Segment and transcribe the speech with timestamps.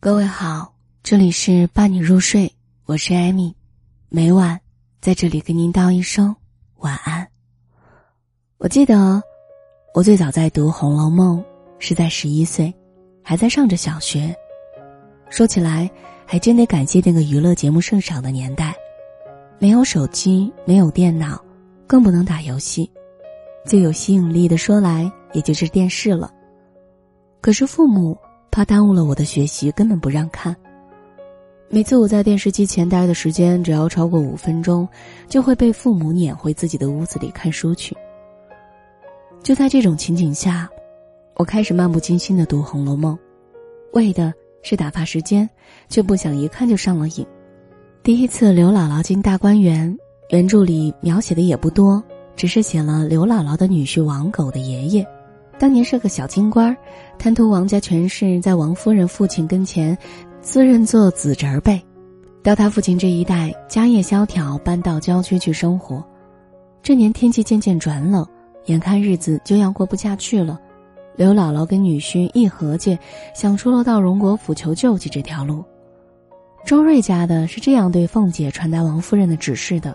[0.00, 2.52] 各位好，这里是伴你入睡，
[2.84, 3.52] 我是艾米，
[4.08, 4.60] 每晚
[5.00, 6.36] 在这里跟您道一声
[6.76, 7.26] 晚安。
[8.58, 9.20] 我记得
[9.92, 11.40] 我最早在读《红楼梦》
[11.80, 12.72] 是在十一岁，
[13.24, 14.32] 还在上着小学。
[15.30, 15.90] 说起来，
[16.24, 18.76] 还真得感谢那个娱乐节目盛少的年代，
[19.58, 21.44] 没有手机，没有电脑，
[21.88, 22.88] 更不能打游戏，
[23.66, 26.32] 最有吸引力的说来也就是电视了。
[27.40, 28.16] 可是父母。
[28.58, 30.56] 怕耽误了我的学习，根本不让看。
[31.68, 34.88] 每次我在电视机前待的时间只要超过五分钟，
[35.28, 37.96] 就会被父母撵回自己的屋子里看书去。
[39.44, 40.68] 就在这种情景下，
[41.36, 43.14] 我开始漫不经心的读《红楼梦》，
[43.92, 45.48] 为的是打发时间，
[45.88, 47.24] 却不想一看就上了瘾。
[48.02, 49.96] 第一次刘姥姥进大观园，
[50.30, 52.02] 原著里描写的也不多，
[52.34, 55.06] 只是写了刘姥姥的女婿王狗的爷爷。
[55.58, 56.76] 当年是个小京官，
[57.18, 59.96] 贪图王家权势，在王夫人父亲跟前，
[60.40, 61.80] 自认做子侄辈。
[62.44, 66.02] 到他父亲这一代，家业萧条，搬到郊区去生活。
[66.80, 68.24] 这年天气渐渐转冷，
[68.66, 70.60] 眼看日子就要过不下去了，
[71.16, 72.96] 刘姥姥跟女婿一合计，
[73.34, 75.64] 想出了到荣国府求救济这条路。
[76.64, 79.94] 周瑞家的是这样对凤姐传达王夫人的指示的：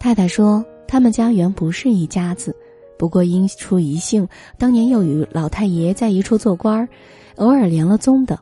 [0.00, 2.54] 太太说，他们家原不是一家子。
[2.98, 6.88] 不过因出一姓，当年又与老太爷在一处做官儿，
[7.36, 8.38] 偶尔连了宗的，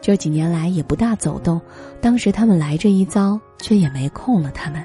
[0.00, 1.60] 这几年来也不大走动。
[2.00, 4.82] 当时他们来这一遭，却也没空了他们。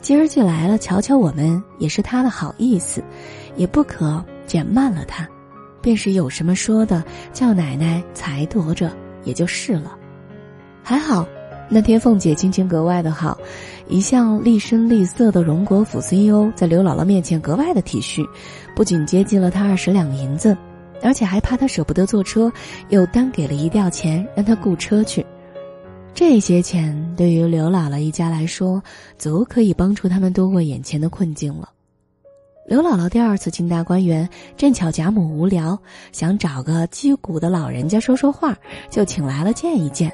[0.00, 3.04] 今儿既来了，瞧瞧我们，也是他的好意思，
[3.56, 5.28] 也不可减慢了他。
[5.82, 8.90] 便是有什么说的，叫奶奶裁夺着，
[9.24, 9.96] 也就是了。
[10.82, 11.26] 还好。
[11.68, 13.36] 那天凤姐心情格外的好，
[13.88, 18.24] 一向厉声厉色的荣国府 CEO 在刘姥姥面前格外的体恤，
[18.76, 20.56] 不仅接济了她二十两银子，
[21.02, 22.52] 而且还怕她舍不得坐车，
[22.90, 25.24] 又单给了一吊钱让她雇车去。
[26.12, 28.80] 这些钱对于刘姥姥一家来说，
[29.18, 31.70] 足可以帮助他们度过眼前的困境了。
[32.68, 35.76] 刘姥姥第二次进大观园，正巧贾母无聊，
[36.12, 38.56] 想找个击鼓的老人家说说话，
[38.88, 40.12] 就请来了见一见。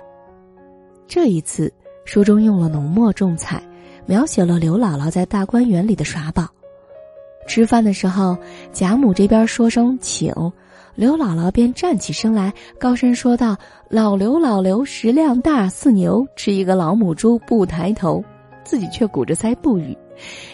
[1.11, 1.73] 这一次，
[2.05, 3.61] 书中用了浓墨重彩，
[4.07, 6.47] 描写了刘姥姥在大观园里的耍宝。
[7.49, 8.39] 吃饭的时候，
[8.73, 10.33] 贾母这边说声请，
[10.95, 13.57] 刘姥姥便站起身来，高声说道
[13.91, 18.23] ：“老刘，老刘，食量大似牛，吃一个老母猪不抬头。”
[18.63, 19.99] 自己却鼓着腮不语。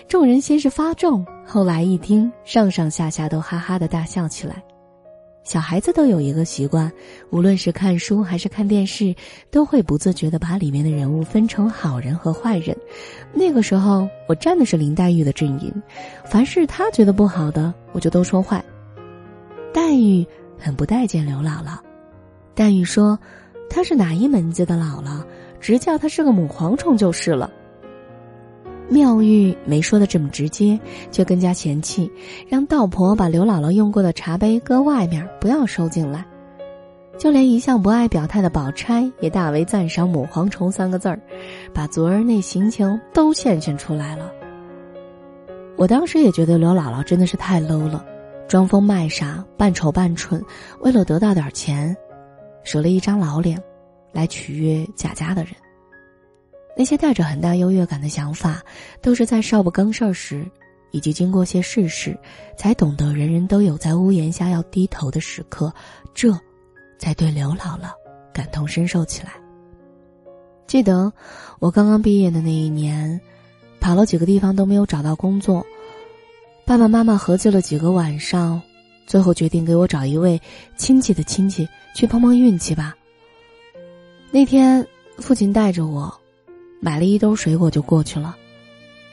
[0.09, 4.65] 众人先是发怔，后来一听，上上下下都哈哈的大笑起来。
[5.47, 6.91] 小孩子都有一个习惯，
[7.31, 9.15] 无论是看书还是看电视，
[9.49, 12.77] 都会不自觉的把里面的人物分成好人和坏人。
[13.33, 15.73] 那个时候，我站的是林黛玉的阵营，
[16.25, 18.63] 凡是她觉得不好的，我就都说坏。
[19.73, 20.27] 黛玉
[20.59, 21.79] 很不待见刘姥姥，
[22.53, 23.17] 黛玉说
[23.71, 25.25] ：“她是哪一门子的姥姥，
[25.61, 27.49] 直叫她是个母蝗虫就是了。”
[28.89, 30.79] 妙玉没说的这么直接，
[31.11, 32.11] 却更加嫌弃，
[32.49, 36.25] 让道婆把刘姥姥用过的茶杯搁外面，不要收进来。
[37.19, 41.19] 就连一向不爱表态的宝钗也大为赞赏“母蝗虫”三个字儿，
[41.73, 44.31] 把昨儿那心情都现现出来了。
[45.77, 48.05] 我当时也觉得刘姥姥真的是太 low 了，
[48.47, 50.43] 装疯卖傻，扮丑扮蠢，
[50.81, 51.97] 为了得到点钱，
[52.65, 53.59] 舍了一张老脸，
[54.13, 55.53] 来取悦贾家的人。
[56.77, 58.63] 那些带着很大优越感的想法，
[59.01, 60.47] 都是在少不更事儿时，
[60.91, 62.15] 以及经过些世事，
[62.55, 65.73] 才懂得人人都有在屋檐下要低头的时刻，
[66.13, 66.39] 这，
[66.99, 67.89] 才对刘姥姥
[68.31, 69.33] 感同身受起来。
[70.67, 71.11] 记得
[71.61, 73.19] 我刚刚毕业的那一年，
[73.81, 75.65] 跑了几个地方都没有找到工作，
[76.67, 78.61] 爸爸妈妈合计了几个晚上，
[79.07, 80.39] 最后决定给我找一位
[80.77, 82.95] 亲戚的亲戚去碰碰运气吧。
[84.31, 86.15] 那天，父亲带着我。
[86.81, 88.37] 买了一兜水果就过去了，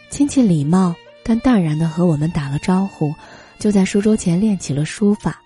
[0.10, 0.94] 亲戚礼貌
[1.24, 3.14] 但淡然的和我们打了招呼，
[3.58, 5.40] 就在书桌前练起了书法。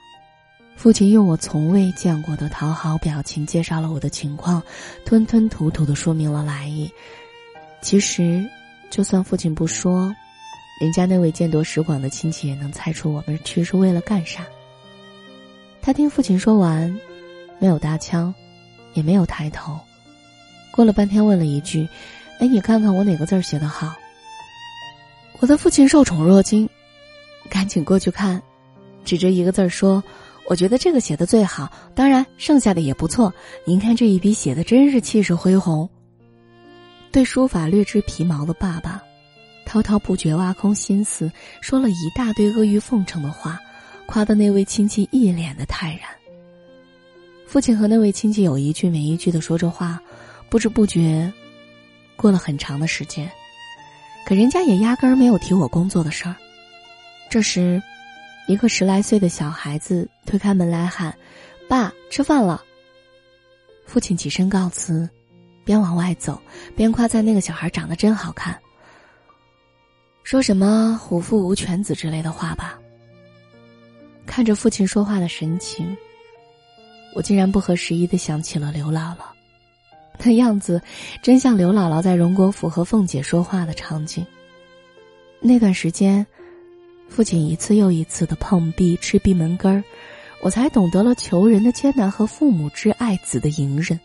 [0.75, 4.61] 父亲用我从未见过的讨好表情介绍了我的情况，
[5.05, 6.91] 吞吞吐吐的说明了来意。
[7.81, 8.45] 其实，
[8.89, 10.13] 就算父亲不说，
[10.79, 14.45] 人家那位见多识广的亲戚也能猜出我们去是为了干啥。
[15.81, 16.95] 他听父亲说完，
[17.57, 18.33] 没有搭腔，
[18.93, 19.79] 也没有抬头。
[20.77, 21.89] 过了半天，问了一句
[22.39, 23.95] ：“哎，你看看我哪个字写的好？”
[25.41, 26.69] 我的父亲受宠若惊，
[27.49, 28.39] 赶紧过去看，
[29.03, 30.03] 指着一个字说
[30.47, 33.33] ：“我觉得这个写的最好，当然剩下的也不错。
[33.65, 35.89] 您看这一笔写的真是气势恢宏。”
[37.11, 39.01] 对书法略知皮毛的爸爸，
[39.65, 43.59] 滔滔不绝挖空心思，说了一大堆阿谀奉承的话，
[44.05, 46.01] 夸的那位亲戚一脸的泰然。
[47.47, 49.99] 父亲和那位亲戚有一句没一句的说着话，
[50.49, 51.31] 不知不觉，
[52.15, 53.29] 过了很长的时间，
[54.25, 56.35] 可人家也压根儿没有提我工作的事儿。
[57.29, 57.81] 这时，
[58.47, 61.13] 一个十来岁的小孩子推开门来喊
[61.67, 62.63] ：“爸，吃饭了。”
[63.85, 65.09] 父亲起身告辞，
[65.65, 66.41] 边往外走
[66.75, 68.57] 边夸赞那个小孩长得真好看。
[70.23, 72.79] 说什么“虎父无犬子”之类的话吧。
[74.25, 75.95] 看着父亲说话的神情，
[77.13, 79.23] 我竟然不合时宜的想起了刘姥姥，
[80.17, 80.81] 那样子
[81.21, 84.25] 真像刘姥姥在荣国府和凤姐说话的场景。
[85.39, 86.25] 那段时间，
[87.07, 89.83] 父亲一次又一次的碰壁、吃闭门羹儿，
[90.41, 93.99] 我才懂得了求人的艰难和父母之爱子的隐忍，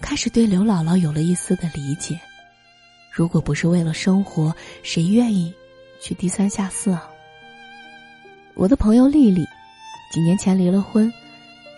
[0.00, 2.18] 开始对刘姥姥有了一丝的理解。
[3.10, 5.52] 如果不是为了生活，谁愿意
[6.00, 7.08] 去低三下四啊？
[8.54, 9.44] 我的朋友丽丽，
[10.12, 11.12] 几年前离了婚，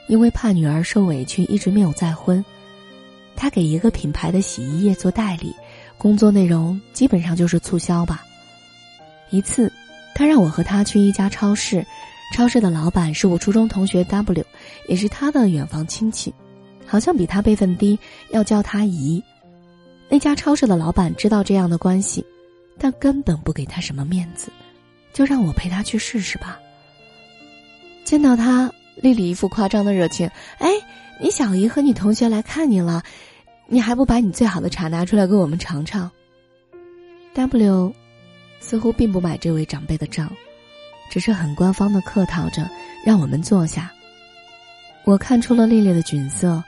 [0.09, 2.44] 因为怕女儿受委屈，一直没有再婚。
[3.41, 5.57] 他给一个品牌的洗衣液做代理，
[5.97, 8.23] 工作内容基本上就是促销吧。
[9.31, 9.73] 一次，
[10.15, 11.83] 他让我和他去一家超市，
[12.37, 14.45] 超市的老板是我初中同学 W，
[14.89, 16.35] 也是他的远房亲戚，
[16.87, 17.99] 好像比他辈分低，
[18.29, 19.25] 要叫他姨。
[20.11, 22.23] 那家超市的老板知道这样的关系，
[22.77, 24.53] 但根本不给他什么面子，
[25.15, 26.61] 就让我陪他去试试吧。
[28.05, 30.29] 见到他，丽丽一副夸张的热情
[30.61, 30.69] ：“哎，
[31.23, 33.03] 你小姨和你同学来看你了，
[33.73, 36.11] 你还不把你最好的茶拿出来给我们尝尝
[37.35, 37.95] ？”W
[38.59, 40.29] 似乎并不买这位长辈的账，
[41.09, 42.69] 只是很官方的客套着
[43.07, 43.93] 让我们坐下。
[45.05, 46.63] 我看出了丽丽的窘色，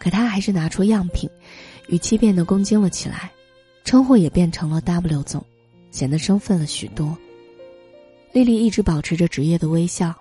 [0.00, 1.30] 可她还是拿出样品。
[1.86, 3.30] 语气变得恭敬了起来，
[3.84, 5.44] 称呼也变成了 W 总，
[5.92, 7.16] 显得生分了许多。
[8.32, 10.14] 丽丽一直保持着职业的微笑，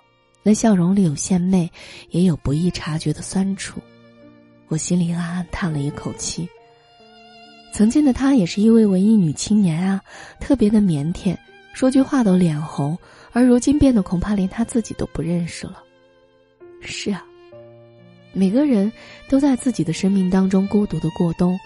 [0.44, 1.72] 那笑容里有献媚，
[2.12, 3.82] 也有不易察觉的酸楚。
[4.70, 6.48] 我心里暗暗叹了一口气。
[7.74, 10.02] 曾经的她也是一位文艺女青年啊，
[10.40, 11.36] 特别的腼腆，
[11.74, 12.98] 说句话都脸红，
[13.32, 15.84] 而如今变得恐怕连她自己都不认识了。
[16.82, 17.26] 是啊。
[18.32, 18.92] 每个人
[19.28, 21.60] 都在自己的生命当中孤独的过冬，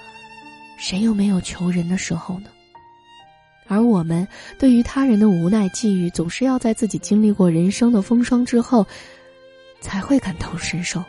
[0.77, 2.47] 谁又没有求人的时候呢？
[3.67, 4.25] 而我们
[4.57, 8.85] 对于他人的无奈际遇，总是要在自己经历过人生的风霜之后，
[9.81, 11.03] 才会感同身受。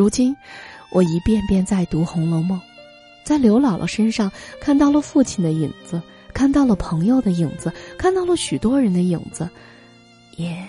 [0.00, 0.34] 如今，
[0.88, 2.58] 我一遍遍在读《红楼梦》，
[3.22, 6.00] 在刘姥姥身上看到了父亲的影子，
[6.32, 9.46] 看到了朋友的影子，看到了许多人的影子，
[10.36, 10.66] 也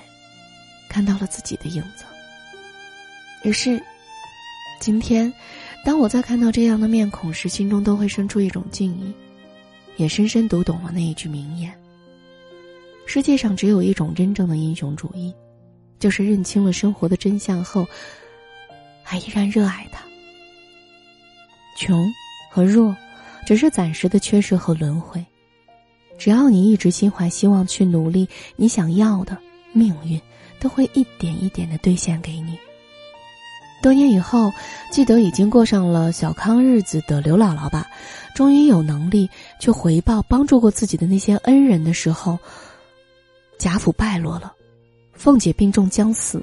[0.89, 2.03] 看到了自己的影子。
[3.43, 3.81] 于是，
[4.81, 5.33] 今天，
[5.85, 9.13] 当我在看到这样的面孔时，心中都会生出一种敬意，
[9.95, 11.73] 也深深读懂了那一句名言：
[13.05, 15.33] 世界上只有一种真正的英雄主义，
[15.99, 17.87] 就是认清了生活的真相后，
[19.11, 20.01] 还依然热爱它。
[21.75, 22.09] 穷
[22.49, 22.95] 和弱，
[23.45, 25.21] 只是暂时的缺失和轮回，
[26.17, 28.25] 只要你一直心怀希望去努力，
[28.55, 29.37] 你想要的
[29.73, 30.17] 命运
[30.61, 32.57] 都会一点一点的兑现给你。
[33.83, 34.49] 多年以后，
[34.93, 37.85] 记得已经过上了小康日子的刘姥姥吧，
[38.33, 39.29] 终于有能力
[39.59, 42.39] 去回报帮助过自己的那些恩人的时候，
[43.59, 44.53] 贾府败落了，
[45.11, 46.41] 凤姐病重将死，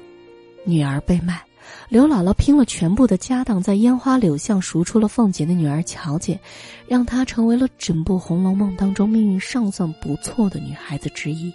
[0.65, 1.41] 女儿被卖，
[1.87, 6.39] 刘姥姥拼了全部的家当，在烟花柳巷赎出了凤姐的女儿乔姐，
[6.87, 11.51] 让她成为了整部《红楼梦》当中命运尚算不错的女孩子之一。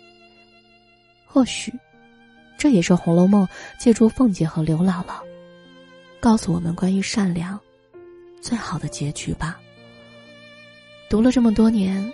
[1.26, 1.72] 或许，
[2.58, 3.46] 这也是《红楼梦》
[3.78, 5.14] 借助凤姐和刘姥姥。
[6.20, 7.60] 告诉我们关于善良
[8.40, 9.58] 最好的结局吧。
[11.10, 12.12] 读了这么多年，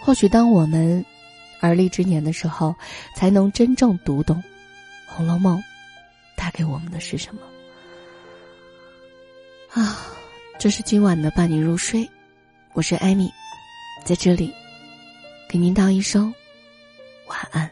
[0.00, 1.04] 或许当我们
[1.60, 2.74] 而立之年的时候，
[3.16, 4.36] 才能真正读懂
[5.06, 5.58] 《红楼梦》
[6.48, 7.42] 带给我们的是什么。
[9.70, 9.98] 啊，
[10.58, 12.08] 这是今晚的伴你入睡，
[12.72, 13.30] 我是艾米，
[14.02, 14.50] 在这里
[15.46, 16.34] 给您道一声
[17.26, 17.70] 晚安。